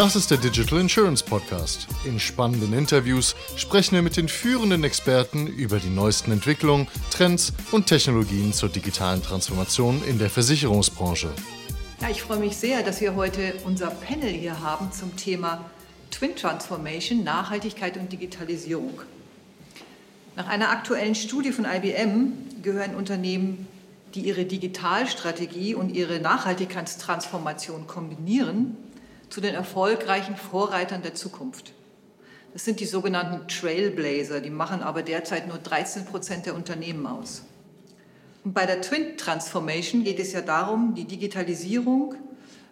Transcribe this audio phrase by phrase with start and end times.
[0.00, 1.86] Das ist der Digital Insurance Podcast.
[2.06, 7.86] In spannenden Interviews sprechen wir mit den führenden Experten über die neuesten Entwicklungen, Trends und
[7.86, 11.28] Technologien zur digitalen Transformation in der Versicherungsbranche.
[12.00, 15.66] Ja, ich freue mich sehr, dass wir heute unser Panel hier haben zum Thema
[16.10, 19.02] Twin Transformation, Nachhaltigkeit und Digitalisierung.
[20.34, 23.68] Nach einer aktuellen Studie von IBM gehören Unternehmen,
[24.14, 28.78] die ihre Digitalstrategie und ihre Nachhaltigkeitstransformation kombinieren,
[29.30, 31.72] zu den erfolgreichen Vorreitern der Zukunft.
[32.52, 37.42] Das sind die sogenannten Trailblazer, die machen aber derzeit nur 13 Prozent der Unternehmen aus.
[38.44, 42.14] Und bei der Twin Transformation geht es ja darum, die Digitalisierung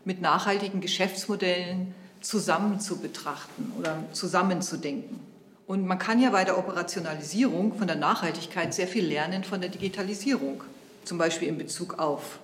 [0.04, 5.20] mit nachhaltigen Geschäftsmodellen zusammen zu betrachten oder zusammenzudenken.
[5.66, 9.70] Und man kann ja bei der Operationalisierung von der Nachhaltigkeit sehr viel lernen von der
[9.70, 10.64] Digitalisierung,
[11.04, 12.40] zum Beispiel in Bezug auf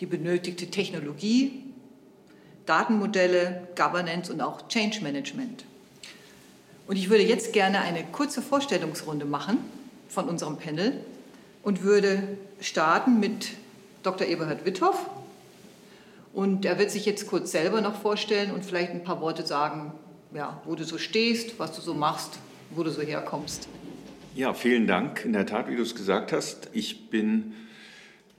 [0.00, 1.71] die benötigte Technologie,
[2.66, 5.64] Datenmodelle, Governance und auch Change Management.
[6.86, 9.58] Und ich würde jetzt gerne eine kurze Vorstellungsrunde machen
[10.08, 11.00] von unserem Panel
[11.62, 12.22] und würde
[12.60, 13.50] starten mit
[14.02, 14.26] Dr.
[14.26, 15.06] Eberhard Witthoff.
[16.32, 19.92] Und er wird sich jetzt kurz selber noch vorstellen und vielleicht ein paar Worte sagen,
[20.34, 22.38] ja, wo du so stehst, was du so machst,
[22.70, 23.68] wo du so herkommst.
[24.34, 25.24] Ja, vielen Dank.
[25.24, 27.52] In der Tat, wie du es gesagt hast, ich bin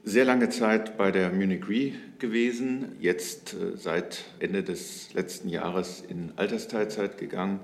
[0.04, 1.92] sehr lange Zeit bei der Munich Re
[2.24, 7.60] gewesen, jetzt äh, seit Ende des letzten Jahres in Altersteilzeit gegangen,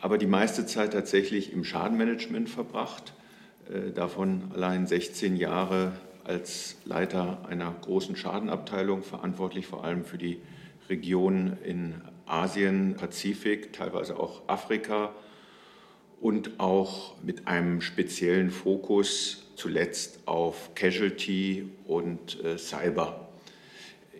[0.00, 3.12] aber die meiste Zeit tatsächlich im Schadenmanagement verbracht,
[3.68, 5.92] äh, davon allein 16 Jahre
[6.24, 10.40] als Leiter einer großen Schadenabteilung, verantwortlich vor allem für die
[10.88, 15.14] Region in Asien, Pazifik, teilweise auch Afrika
[16.22, 23.29] und auch mit einem speziellen Fokus zuletzt auf Casualty und äh, Cyber.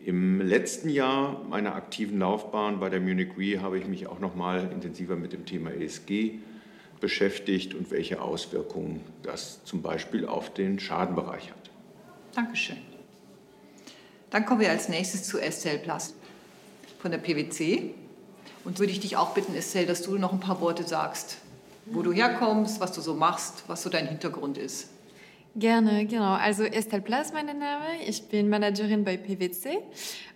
[0.06, 4.34] Im letzten Jahr meiner aktiven Laufbahn bei der Munich Re habe ich mich auch noch
[4.34, 6.38] mal intensiver mit dem Thema ESG
[7.00, 11.70] beschäftigt und welche Auswirkungen das zum Beispiel auf den Schadenbereich hat.
[12.34, 12.78] Dankeschön.
[14.30, 16.14] Dann kommen wir als nächstes zu Estelle Plast
[17.00, 17.94] von der PwC.
[18.64, 21.38] Und würde ich dich auch bitten, Estelle, dass du noch ein paar Worte sagst,
[21.86, 24.90] wo du herkommst, was du so machst, was so dein Hintergrund ist.
[25.56, 26.32] Gerne, genau.
[26.34, 28.02] Also Estelle Plas mein Name.
[28.06, 29.78] Ich bin Managerin bei PwC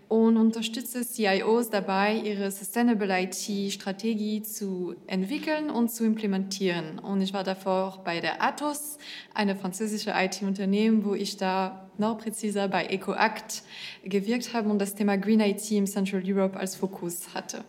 [0.09, 6.99] und unterstütze CIOs dabei, ihre Sustainable IT-Strategie zu entwickeln und zu implementieren.
[6.99, 8.99] Und ich war davor bei der Atos,
[9.35, 13.63] eine französische IT-Unternehmen, wo ich da noch präziser bei EcoAct
[14.05, 17.65] gewirkt habe und das Thema Green IT im Central Europe als Fokus hatte.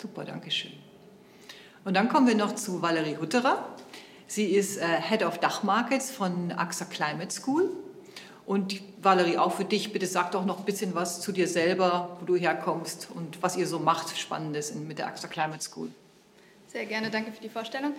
[0.00, 0.72] Super, danke schön.
[1.84, 3.76] Und dann kommen wir noch zu Valerie Hutterer.
[4.32, 7.68] Sie ist äh, Head of Dachmarkets von AXA Climate School.
[8.46, 12.16] Und Valerie, auch für dich, bitte sag doch noch ein bisschen was zu dir selber,
[12.18, 15.90] wo du herkommst und was ihr so macht, Spannendes mit der AXA Climate School.
[16.66, 17.92] Sehr gerne, danke für die Vorstellung.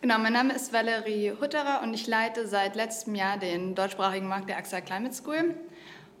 [0.00, 4.48] Genau, mein Name ist Valerie Hutterer und ich leite seit letztem Jahr den deutschsprachigen Markt
[4.48, 5.56] der AXA Climate School.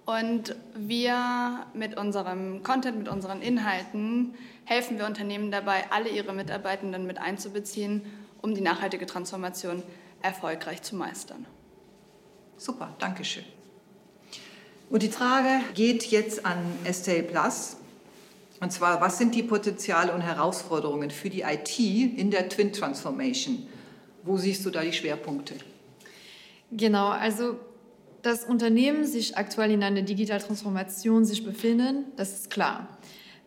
[0.04, 7.06] Und wir mit unserem Content, mit unseren Inhalten helfen wir Unternehmen dabei, alle ihre Mitarbeitenden
[7.06, 8.02] mit einzubeziehen
[8.42, 9.82] um die nachhaltige Transformation
[10.22, 11.46] erfolgreich zu meistern.
[12.56, 13.44] Super, danke schön.
[14.90, 17.76] Und die Frage geht jetzt an Estelle Plus.
[18.60, 23.66] Und zwar, was sind die Potenziale und Herausforderungen für die IT in der Twin Transformation?
[24.22, 25.54] Wo siehst du da die Schwerpunkte?
[26.70, 27.56] Genau, also
[28.22, 32.98] dass Unternehmen sich aktuell in einer Digitaltransformation sich befinden, das ist klar.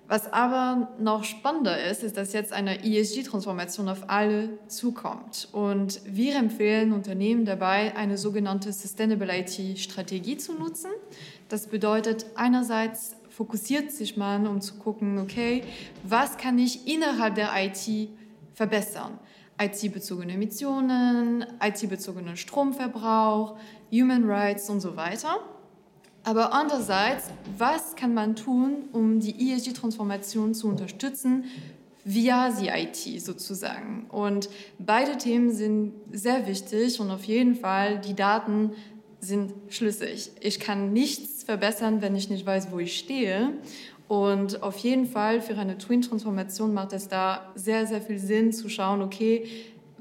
[0.07, 5.47] Was aber noch spannender ist, ist, dass jetzt eine ESG-Transformation auf alle zukommt.
[5.53, 10.91] Und wir empfehlen Unternehmen dabei, eine sogenannte Sustainable IT-Strategie zu nutzen.
[11.47, 15.63] Das bedeutet, einerseits fokussiert sich man, um zu gucken, okay,
[16.03, 18.09] was kann ich innerhalb der IT
[18.53, 19.17] verbessern?
[19.59, 23.57] IT-bezogene Emissionen, IT-bezogenen Stromverbrauch,
[23.91, 25.39] Human Rights und so weiter.
[26.23, 31.45] Aber andererseits, was kann man tun, um die ESG-Transformation zu unterstützen,
[32.05, 34.05] via die IT sozusagen?
[34.09, 34.49] Und
[34.79, 38.71] beide Themen sind sehr wichtig und auf jeden Fall die Daten
[39.19, 40.31] sind schlüssig.
[40.39, 43.53] Ich kann nichts verbessern, wenn ich nicht weiß, wo ich stehe.
[44.07, 48.69] Und auf jeden Fall für eine Twin-Transformation macht es da sehr, sehr viel Sinn zu
[48.69, 49.45] schauen, okay,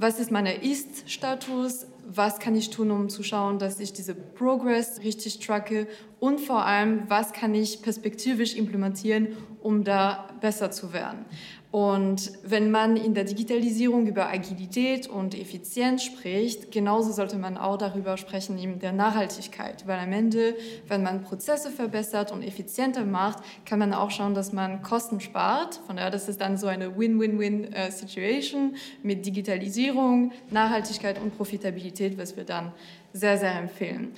[0.02, 5.00] was ist mein Ist-Status, was kann ich tun, um zu schauen, dass ich diese Progress
[5.04, 5.86] richtig tracke
[6.18, 9.28] und vor allem, was kann ich perspektivisch implementieren,
[9.62, 11.24] um da besser zu werden.
[11.72, 17.78] Und wenn man in der Digitalisierung über Agilität und Effizienz spricht, genauso sollte man auch
[17.78, 20.54] darüber sprechen in der Nachhaltigkeit, weil am Ende,
[20.88, 25.80] wenn man Prozesse verbessert und effizienter macht, kann man auch schauen, dass man Kosten spart.
[25.86, 32.44] Von daher, das ist dann so eine Win-Win-Win-Situation mit Digitalisierung, Nachhaltigkeit und Profitabilität, was wir
[32.44, 32.72] dann
[33.14, 34.12] sehr, sehr empfehlen.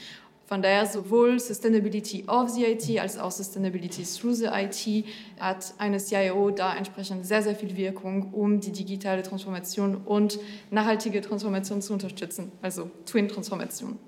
[0.47, 5.07] Von daher sowohl Sustainability of the IT als auch Sustainability through the IT
[5.41, 10.39] hat eine CIO da entsprechend sehr, sehr viel Wirkung, um die digitale Transformation und
[10.71, 13.99] nachhaltige Transformation zu unterstützen, also Twin-Transformation.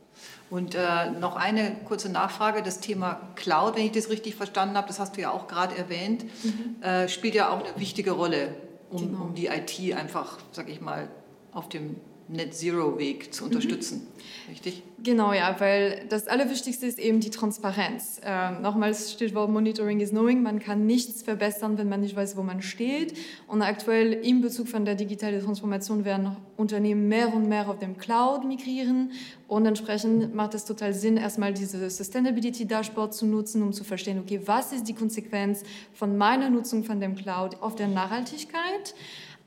[0.48, 4.86] Und äh, noch eine kurze Nachfrage, das Thema Cloud, wenn ich das richtig verstanden habe,
[4.86, 6.82] das hast du ja auch gerade erwähnt, mhm.
[6.82, 8.54] äh, spielt ja auch eine wichtige Rolle,
[8.90, 9.24] um, genau.
[9.24, 11.08] um die IT einfach, sag ich mal,
[11.52, 11.96] auf dem
[12.28, 13.50] Net-Zero-Weg zu mhm.
[13.50, 13.96] unterstützen.
[13.96, 14.50] Mhm.
[14.50, 14.82] Richtig?
[15.02, 18.20] Genau, ja, weil das Allerwichtigste ist eben die Transparenz.
[18.24, 20.42] Ähm, nochmals Stichwort Monitoring is Knowing.
[20.42, 23.16] Man kann nichts verbessern, wenn man nicht weiß, wo man steht.
[23.46, 27.98] Und aktuell im Bezug von der digitalen Transformation werden Unternehmen mehr und mehr auf dem
[27.98, 29.12] Cloud migrieren.
[29.48, 34.18] Und entsprechend macht es total Sinn, erstmal diese Sustainability Dashboard zu nutzen, um zu verstehen,
[34.18, 35.62] okay, was ist die Konsequenz
[35.92, 38.94] von meiner Nutzung von dem Cloud auf der Nachhaltigkeit?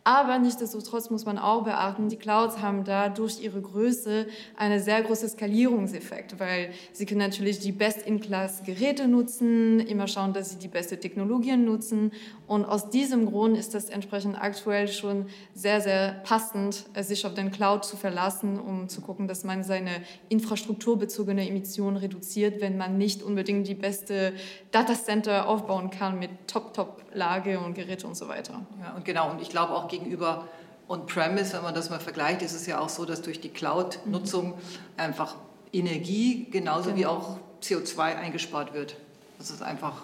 [0.10, 4.26] Aber nichtsdestotrotz muss man auch beachten, die Clouds haben da durch ihre Größe
[4.58, 10.58] einen sehr großen Skalierungseffekt, weil sie können natürlich die Best-in-Class-Geräte nutzen, immer schauen, dass sie
[10.58, 12.12] die beste Technologien nutzen.
[12.48, 17.52] Und aus diesem Grund ist das entsprechend aktuell schon sehr, sehr passend, sich auf den
[17.52, 19.92] Cloud zu verlassen, um zu gucken, dass man seine
[20.30, 24.34] infrastrukturbezogene Emissionen reduziert, wenn man nicht unbedingt die beste
[24.72, 28.66] Datacenter aufbauen kann mit Top-Top-Lage und Geräte und so weiter.
[28.82, 29.30] Ja, und genau.
[29.30, 30.48] Und ich glaube auch gegenüber
[30.88, 34.56] On-Premise, wenn man das mal vergleicht, ist es ja auch so, dass durch die Cloud-Nutzung
[34.98, 35.36] einfach
[35.72, 36.98] Energie genauso genau.
[36.98, 38.96] wie auch CO2 eingespart wird.
[39.38, 40.02] Dass es einfach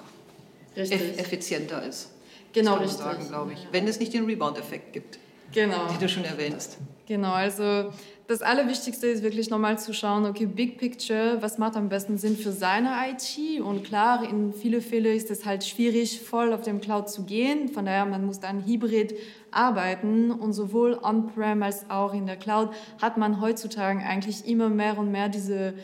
[0.76, 2.12] eff effizienter ist.
[2.54, 3.00] Genau, richtig.
[3.00, 3.68] Sagen, glaube ich.
[3.72, 5.20] Wenn es nicht den Rebound-Effekt gibt,
[5.52, 5.88] genau.
[5.88, 6.78] den du schon erwähnt hast.
[7.08, 7.92] Genau, also
[8.28, 12.36] das Allerwichtigste ist wirklich nochmal zu schauen, okay, Big Picture, was macht am besten Sinn
[12.36, 13.62] für seine IT?
[13.62, 17.70] Und klar, in vielen Fällen ist es halt schwierig, voll auf dem Cloud zu gehen.
[17.70, 19.16] Von daher, man muss dann hybrid
[19.52, 20.32] arbeiten.
[20.32, 25.12] Und sowohl on-prem als auch in der Cloud hat man heutzutage eigentlich immer mehr und
[25.12, 25.76] mehr diese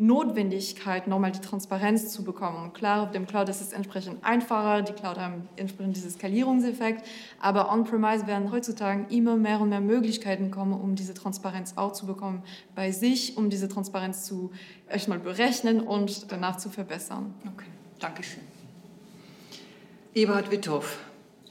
[0.00, 2.62] Notwendigkeit, nochmal die Transparenz zu bekommen.
[2.62, 7.04] Und klar, auf dem Cloud ist es entsprechend einfacher, die Cloud haben entsprechend diesen Skalierungseffekt,
[7.40, 12.06] aber on-premise werden heutzutage immer mehr und mehr Möglichkeiten kommen, um diese Transparenz auch zu
[12.06, 12.44] bekommen
[12.76, 14.52] bei sich, um diese Transparenz zu
[14.88, 17.34] erstmal berechnen und danach zu verbessern.
[17.52, 17.66] Okay,
[17.98, 18.44] danke schön.
[20.14, 21.00] Eberhard Witthoff,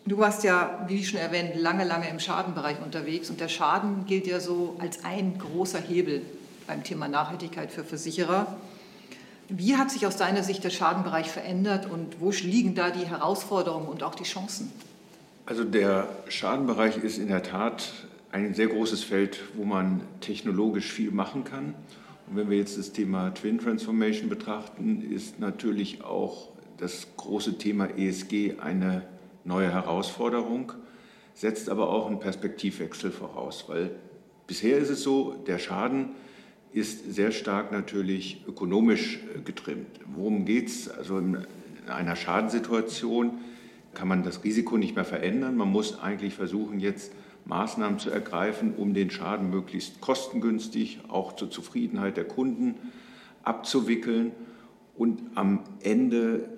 [0.05, 4.25] du warst ja, wie schon erwähnt, lange, lange im Schadenbereich unterwegs und der Schaden gilt
[4.25, 6.21] ja so als ein großer Hebel
[6.67, 8.57] beim Thema Nachhaltigkeit für Versicherer.
[9.49, 13.87] Wie hat sich aus deiner Sicht der Schadenbereich verändert und wo liegen da die Herausforderungen
[13.87, 14.71] und auch die Chancen?
[15.45, 17.93] Also der Schadenbereich ist in der Tat
[18.33, 21.73] ein sehr großes Feld, wo man technologisch viel machen kann.
[22.27, 27.87] Und wenn wir jetzt das Thema Twin Transformation betrachten, ist natürlich auch das große Thema
[27.97, 29.03] ESG eine
[29.45, 30.73] neue Herausforderung,
[31.33, 33.91] setzt aber auch einen Perspektivwechsel voraus, weil
[34.45, 36.09] bisher ist es so, der Schaden
[36.73, 39.99] ist sehr stark natürlich ökonomisch äh, getrimmt.
[40.05, 40.89] Worum geht es?
[40.89, 41.45] Also in
[41.87, 43.39] einer Schadensituation
[43.93, 45.57] kann man das Risiko nicht mehr verändern.
[45.57, 47.13] Man muss eigentlich versuchen, jetzt
[47.45, 52.75] Maßnahmen zu ergreifen, um den Schaden möglichst kostengünstig, auch zur Zufriedenheit der Kunden
[53.43, 54.33] abzuwickeln
[54.95, 56.49] und am Ende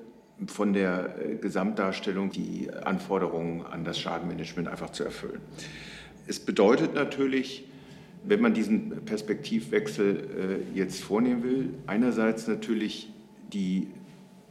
[0.47, 5.41] von der äh, Gesamtdarstellung die Anforderungen an das Schadenmanagement einfach zu erfüllen.
[6.27, 7.68] Es bedeutet natürlich,
[8.23, 13.09] wenn man diesen Perspektivwechsel äh, jetzt vornehmen will, einerseits natürlich
[13.53, 13.87] die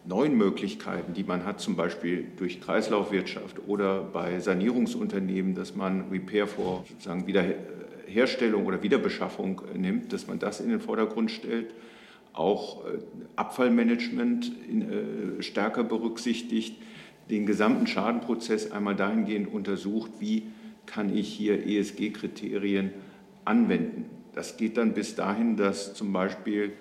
[0.04, 6.46] neuen Möglichkeiten, die man hat, zum Beispiel durch Kreislaufwirtschaft oder bei Sanierungsunternehmen, dass man Repair
[6.46, 11.74] vor sozusagen Wiederherstellung oder Wiederbeschaffung äh, nimmt, dass man das in den Vordergrund stellt,
[12.32, 12.98] auch äh,
[13.36, 14.52] Abfallmanagement
[15.40, 16.76] stärker berücksichtigt,
[17.30, 20.44] den gesamten Schadenprozess einmal dahingehend untersucht, wie
[20.86, 22.92] kann ich hier ESG-Kriterien
[23.48, 24.04] anwenden.
[24.34, 26.74] Das geht dann bis dahin, dass zum Beispiel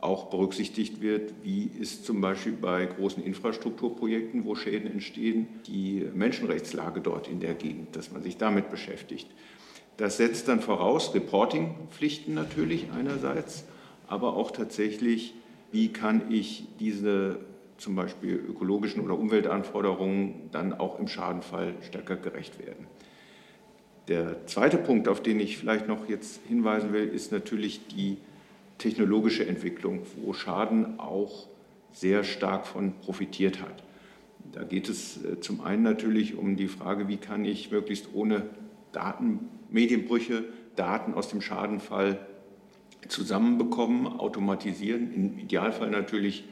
[0.00, 7.00] auch berücksichtigt wird, wie ist zum Beispiel bei großen Infrastrukturprojekten, wo Schäden entstehen, die Menschenrechtslage
[7.00, 9.28] dort in der Gegend, dass man sich damit beschäftigt.
[9.96, 13.64] Das setzt dann voraus Reportingpflichten natürlich einerseits,
[14.06, 15.34] aber auch tatsächlich,
[15.72, 17.40] wie kann ich diese
[17.78, 22.86] zum Beispiel ökologischen oder Umweltanforderungen dann auch im Schadenfall stärker gerecht werden.
[24.08, 28.18] Der zweite Punkt, auf den ich vielleicht noch jetzt hinweisen will, ist natürlich die
[28.76, 31.46] technologische Entwicklung, wo Schaden auch
[31.92, 33.82] sehr stark von profitiert hat.
[34.52, 38.42] Da geht es äh, zum einen natürlich um die Frage, wie kann ich möglichst ohne
[38.92, 40.44] Daten, Medienbrüche,
[40.76, 42.18] Daten aus dem Schadenfall
[43.08, 45.12] zusammenbekommen, automatisieren.
[45.14, 46.44] Im Idealfall natürlich,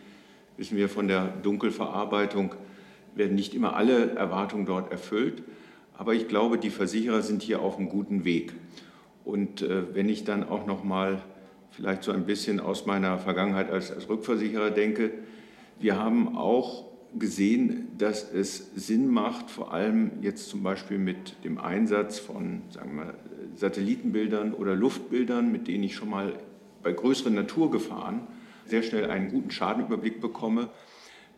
[0.57, 2.55] wissen wir von der Dunkelverarbeitung,
[3.15, 5.43] werden nicht immer alle Erwartungen dort erfüllt.
[6.03, 8.55] Aber ich glaube, die Versicherer sind hier auf einem guten Weg.
[9.25, 11.23] Und äh, wenn ich dann auch noch mal
[11.71, 15.13] vielleicht so ein bisschen aus meiner Vergangenheit als, als Rückversicherer denke,
[15.79, 21.57] wir haben auch gesehen, dass es Sinn macht, vor allem jetzt zum Beispiel mit dem
[21.59, 23.15] Einsatz von sagen wir,
[23.55, 26.33] Satellitenbildern oder Luftbildern, mit denen ich schon mal
[26.83, 28.23] bei größeren Naturgefahren
[28.67, 30.69] sehr schnell einen guten Schadenüberblick bekomme,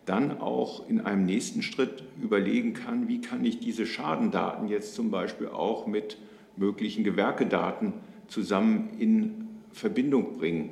[0.06, 5.10] dann auch in einem nächsten Schritt überlegen kann, wie kann ich diese Schadendaten jetzt zum
[5.10, 6.18] Beispiel auch mit
[6.56, 7.94] möglichen Gewerkedaten
[8.28, 10.70] zusammen in Verbindung bringen,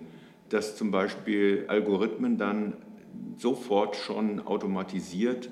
[0.49, 2.75] dass zum Beispiel Algorithmen dann
[3.37, 5.49] sofort schon automatisiert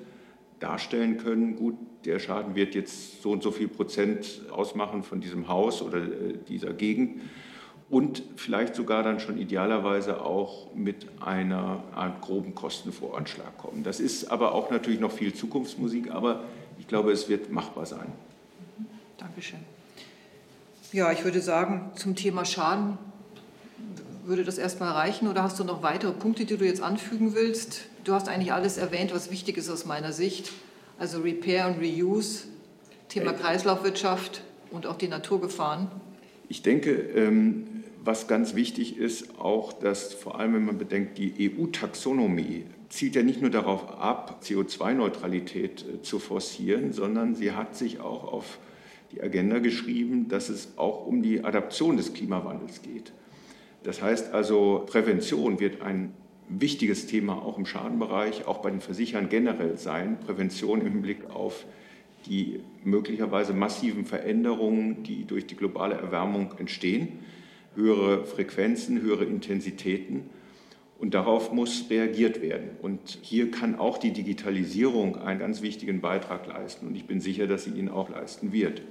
[0.59, 5.47] darstellen können, gut, der Schaden wird jetzt so und so viel Prozent ausmachen von diesem
[5.47, 7.21] Haus oder äh, dieser Gegend
[7.91, 13.83] und vielleicht sogar dann schon idealerweise auch mit einer Art groben Kostenvoranschlag kommen.
[13.83, 16.45] Das ist aber auch natürlich noch viel Zukunftsmusik, aber
[16.79, 18.07] ich glaube, es wird machbar sein.
[19.17, 19.59] Dankeschön.
[20.93, 22.97] Ja, ich würde sagen, zum Thema Schaden
[24.23, 27.81] würde das erstmal reichen oder hast du noch weitere Punkte, die du jetzt anfügen willst?
[28.05, 30.53] Du hast eigentlich alles erwähnt, was wichtig ist aus meiner Sicht.
[30.97, 32.45] Also Repair und Reuse,
[33.09, 35.87] Thema Kreislaufwirtschaft und auch die Naturgefahren.
[36.47, 41.51] Ich denke, ähm, was ganz wichtig ist, auch, dass vor allem, wenn man bedenkt, die
[41.55, 47.99] EU-Taxonomie zielt ja nicht nur darauf ab, CO2-Neutralität äh, zu forcieren, sondern sie hat sich
[47.99, 48.57] auch auf
[49.11, 53.13] die Agenda geschrieben, dass es auch um die Adaption des Klimawandels geht.
[53.83, 56.13] Das heißt also, Prävention wird ein
[56.49, 60.17] wichtiges Thema auch im Schadenbereich, auch bei den Versichern generell sein.
[60.19, 61.65] Prävention im Hinblick auf
[62.25, 67.19] die möglicherweise massiven Veränderungen, die durch die globale Erwärmung entstehen
[67.75, 70.29] höhere Frequenzen, höhere Intensitäten.
[70.99, 72.69] Und darauf muss reagiert werden.
[72.81, 76.85] Und hier kann auch die Digitalisierung einen ganz wichtigen Beitrag leisten.
[76.85, 78.83] Und ich bin sicher, dass sie ihn auch leisten wird.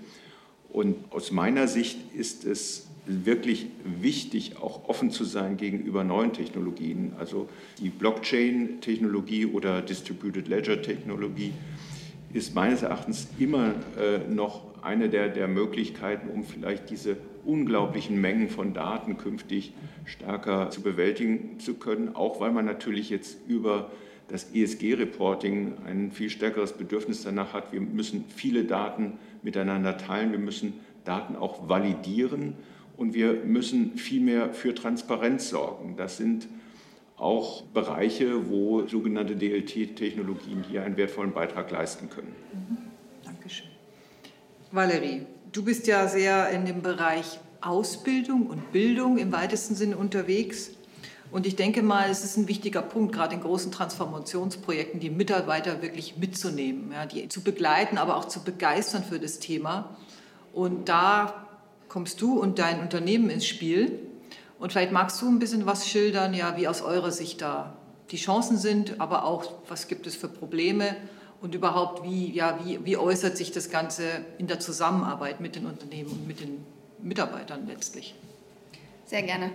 [0.69, 7.13] Und aus meiner Sicht ist es wirklich wichtig, auch offen zu sein gegenüber neuen Technologien.
[7.19, 11.53] Also die Blockchain-Technologie oder Distributed Ledger-Technologie
[12.33, 18.49] ist meines Erachtens immer äh, noch eine der, der Möglichkeiten, um vielleicht diese unglaublichen Mengen
[18.49, 19.73] von Daten künftig
[20.05, 23.91] stärker zu bewältigen zu können, auch weil man natürlich jetzt über
[24.29, 27.73] das ESG-Reporting ein viel stärkeres Bedürfnis danach hat.
[27.73, 32.55] Wir müssen viele Daten miteinander teilen, wir müssen Daten auch validieren
[32.97, 35.97] und wir müssen viel mehr für Transparenz sorgen.
[35.97, 36.49] Das sind
[37.17, 42.35] auch Bereiche, wo sogenannte DLT-Technologien hier einen wertvollen Beitrag leisten können.
[42.53, 42.79] Mhm.
[43.25, 43.67] Dankeschön.
[44.71, 50.71] Valerie, Du bist ja sehr in dem Bereich Ausbildung und Bildung im weitesten Sinne unterwegs.
[51.33, 55.83] Und ich denke mal, es ist ein wichtiger Punkt, gerade in großen Transformationsprojekten, die Mitarbeiter
[55.83, 59.97] wirklich mitzunehmen, ja, die zu begleiten, aber auch zu begeistern für das Thema.
[60.53, 61.49] Und da
[61.89, 63.99] kommst du und dein Unternehmen ins Spiel.
[64.61, 67.77] Und vielleicht magst du ein bisschen was schildern, ja, wie aus eurer Sicht da
[68.13, 70.95] die Chancen sind, aber auch, was gibt es für Probleme
[71.43, 75.67] und überhaupt, wie, ja, wie, wie äußert sich das Ganze in der Zusammenarbeit mit den
[75.67, 76.65] Unternehmen und mit den
[76.99, 78.15] Mitarbeitern letztlich?
[79.07, 79.51] Sehr gerne.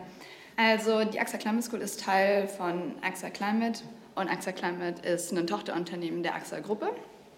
[0.57, 3.81] Also die AXA Climate School ist Teil von AXA Climate
[4.15, 6.89] und AXA Climate ist ein Tochterunternehmen der AXA Gruppe.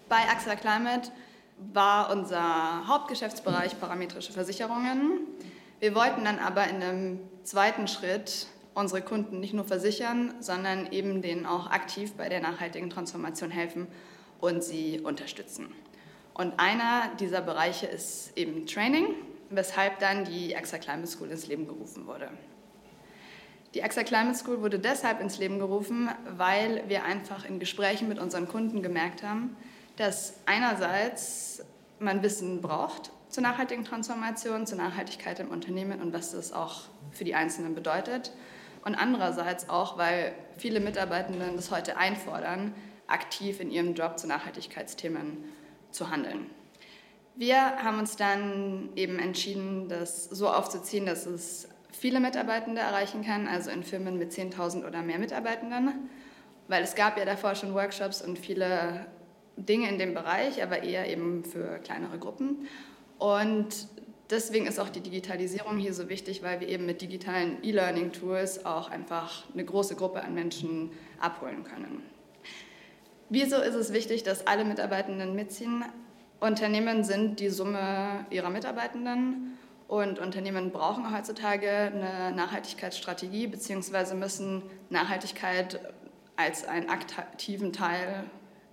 [0.08, 1.10] Bei AXA Climate
[1.72, 5.20] war unser Hauptgeschäftsbereich parametrische Versicherungen.
[5.80, 11.20] Wir wollten dann aber in einem zweiten Schritt unsere Kunden nicht nur versichern, sondern eben
[11.20, 13.88] denen auch aktiv bei der nachhaltigen Transformation helfen
[14.40, 15.74] und sie unterstützen.
[16.34, 19.14] Und einer dieser Bereiche ist eben Training,
[19.50, 22.30] weshalb dann die AXA Climate School ins Leben gerufen wurde.
[23.74, 28.18] Die AXA Climate School wurde deshalb ins Leben gerufen, weil wir einfach in Gesprächen mit
[28.18, 29.56] unseren Kunden gemerkt haben,
[29.96, 31.62] dass einerseits
[31.98, 37.24] man Wissen braucht zur nachhaltigen Transformation, zur Nachhaltigkeit im Unternehmen und was das auch für
[37.24, 38.32] die Einzelnen bedeutet.
[38.84, 42.74] Und andererseits auch, weil viele Mitarbeitenden das heute einfordern,
[43.08, 45.44] aktiv in ihrem Job zu Nachhaltigkeitsthemen
[45.90, 46.46] zu handeln.
[47.34, 53.46] Wir haben uns dann eben entschieden, das so aufzuziehen, dass es viele Mitarbeitende erreichen kann,
[53.46, 56.10] also in Firmen mit 10.000 oder mehr Mitarbeitenden,
[56.68, 59.06] weil es gab ja davor schon Workshops und viele
[59.56, 62.68] Dinge in dem Bereich, aber eher eben für kleinere Gruppen.
[63.18, 63.88] Und
[64.30, 68.90] deswegen ist auch die Digitalisierung hier so wichtig, weil wir eben mit digitalen E-Learning-Tools auch
[68.90, 72.02] einfach eine große Gruppe an Menschen abholen können.
[73.30, 75.84] Wieso ist es wichtig, dass alle Mitarbeitenden mitziehen?
[76.40, 84.14] Unternehmen sind die Summe ihrer Mitarbeitenden und Unternehmen brauchen heutzutage eine Nachhaltigkeitsstrategie bzw.
[84.14, 85.80] müssen Nachhaltigkeit
[86.36, 88.24] als einen aktiven Teil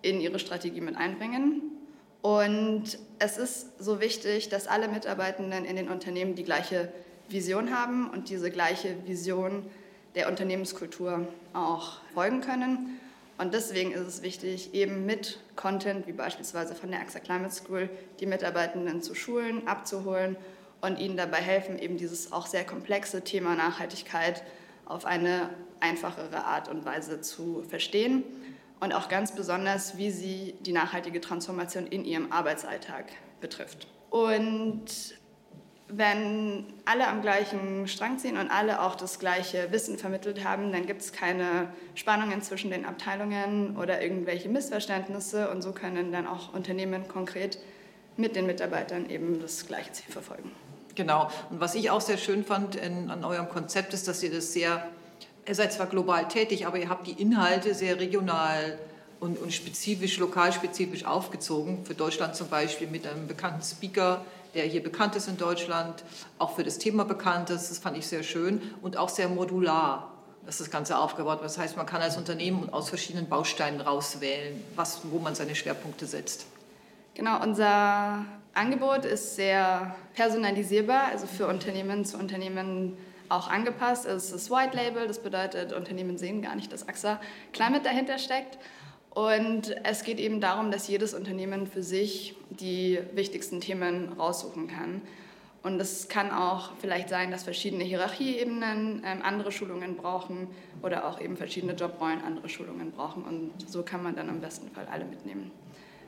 [0.01, 1.61] in ihre Strategie mit einbringen.
[2.21, 6.93] Und es ist so wichtig, dass alle Mitarbeitenden in den Unternehmen die gleiche
[7.27, 9.65] Vision haben und diese gleiche Vision
[10.15, 12.99] der Unternehmenskultur auch folgen können.
[13.37, 17.89] Und deswegen ist es wichtig, eben mit Content, wie beispielsweise von der AXA Climate School,
[18.19, 20.37] die Mitarbeitenden zu schulen, abzuholen
[20.81, 24.43] und ihnen dabei helfen, eben dieses auch sehr komplexe Thema Nachhaltigkeit
[24.85, 25.49] auf eine
[25.79, 28.23] einfachere Art und Weise zu verstehen
[28.79, 33.05] und auch ganz besonders, wie sie die nachhaltige Transformation in ihrem Arbeitsalltag
[33.41, 33.87] betrifft.
[34.09, 34.85] Und
[35.87, 40.87] wenn alle am gleichen Strang ziehen und alle auch das gleiche Wissen vermittelt haben, dann
[40.87, 46.53] gibt es keine Spannungen zwischen den Abteilungen oder irgendwelche Missverständnisse und so können dann auch
[46.53, 47.59] Unternehmen konkret
[48.17, 50.51] mit den Mitarbeitern eben das gleiche Ziel verfolgen.
[50.95, 51.29] Genau.
[51.49, 54.53] Und was ich auch sehr schön fand in, an eurem Konzept ist, dass ihr das
[54.53, 54.87] sehr,
[55.45, 58.79] ihr seid zwar global tätig, aber ihr habt die Inhalte sehr regional
[59.19, 61.85] und, und spezifisch, lokalspezifisch aufgezogen.
[61.85, 64.25] Für Deutschland zum Beispiel mit einem bekannten Speaker,
[64.55, 66.03] der hier bekannt ist in Deutschland,
[66.39, 67.69] auch für das Thema bekannt ist.
[67.69, 70.11] Das fand ich sehr schön und auch sehr modular
[70.47, 71.39] ist das Ganze aufgebaut.
[71.43, 76.05] Das heißt, man kann als Unternehmen aus verschiedenen Bausteinen rauswählen, was, wo man seine Schwerpunkte
[76.05, 76.45] setzt.
[77.15, 82.97] Genau, unser Angebot ist sehr personalisierbar, also für Unternehmen zu Unternehmen
[83.29, 84.05] auch angepasst.
[84.05, 87.19] Es ist White Label, das bedeutet, Unternehmen sehen gar nicht, dass AXA
[87.53, 88.57] Climate dahinter steckt.
[89.15, 95.01] Und es geht eben darum, dass jedes Unternehmen für sich die wichtigsten Themen raussuchen kann.
[95.63, 100.49] Und es kann auch vielleicht sein, dass verschiedene Hierarchieebenen ähm, andere Schulungen brauchen
[100.83, 103.23] oder auch eben verschiedene Jobrollen andere Schulungen brauchen.
[103.23, 105.49] Und so kann man dann am besten Fall alle mitnehmen.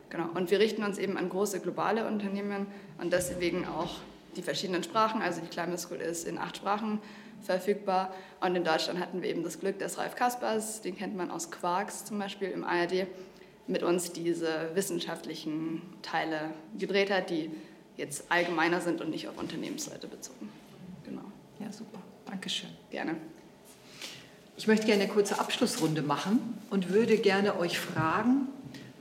[0.10, 0.28] Genau.
[0.36, 2.68] Und wir richten uns eben an große globale Unternehmen
[3.00, 3.96] und deswegen auch
[4.36, 5.22] die verschiedenen Sprachen.
[5.22, 7.00] Also die Climate School ist in acht Sprachen
[7.42, 8.14] verfügbar.
[8.42, 11.52] Und in Deutschland hatten wir eben das Glück, dass Ralf Kaspers, den kennt man aus
[11.52, 13.08] Quarks zum Beispiel im ARD,
[13.68, 17.52] mit uns diese wissenschaftlichen Teile gedreht hat, die
[17.98, 20.50] jetzt allgemeiner sind und nicht auf Unternehmensseite bezogen.
[21.04, 21.24] Genau.
[21.60, 22.00] Ja, super.
[22.26, 22.70] Dankeschön.
[22.92, 23.16] Gerne.
[24.56, 28.48] Ich möchte gerne eine kurze Abschlussrunde machen und würde gerne euch fragen,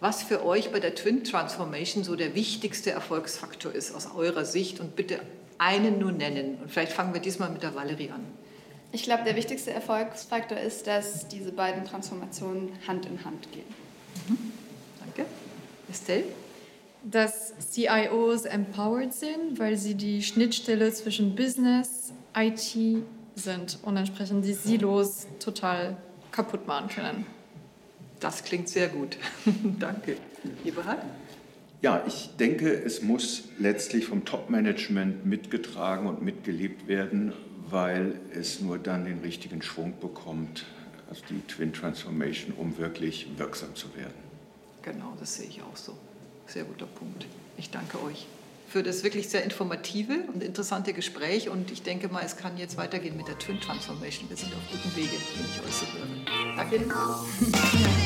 [0.00, 4.80] was für euch bei der Twin Transformation so der wichtigste Erfolgsfaktor ist aus eurer Sicht
[4.80, 5.20] und bitte
[5.58, 6.58] einen nur nennen.
[6.62, 8.24] Und vielleicht fangen wir diesmal mit der Valerie an.
[8.92, 13.66] Ich glaube, der wichtigste Erfolgsfaktor ist, dass diese beiden Transformationen Hand in Hand gehen.
[14.28, 14.52] Mhm.
[15.00, 15.26] Danke.
[15.90, 16.24] Estelle?
[17.02, 24.54] Dass CIOs empowered sind, weil sie die Schnittstelle zwischen Business, IT sind und entsprechend die
[24.54, 25.96] Silos total
[26.32, 27.26] kaputt machen können.
[28.20, 29.18] Das klingt sehr gut.
[29.78, 30.16] Danke.
[30.64, 31.02] Eberhard?
[31.86, 37.32] Ja, ich denke, es muss letztlich vom Top-Management mitgetragen und mitgelebt werden,
[37.70, 40.66] weil es nur dann den richtigen Schwung bekommt,
[41.08, 44.16] also die Twin Transformation, um wirklich wirksam zu werden.
[44.82, 45.96] Genau, das sehe ich auch so.
[46.48, 47.24] Sehr guter Punkt.
[47.56, 48.26] Ich danke euch
[48.66, 52.76] für das wirklich sehr informative und interessante Gespräch und ich denke mal, es kann jetzt
[52.76, 54.28] weitergehen mit der Twin Transformation.
[54.28, 56.56] Wir sind auf gutem Wege, wenn ich euch so höre.
[56.56, 56.80] Danke.